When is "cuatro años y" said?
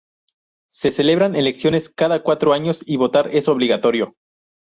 2.23-2.97